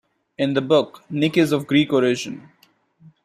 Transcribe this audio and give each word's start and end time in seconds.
In 0.39 0.55
the 0.55 0.63
book, 0.63 1.03
Nick 1.11 1.37
is 1.37 1.51
of 1.51 1.67
Greek 1.67 1.93
origin. 1.93 2.49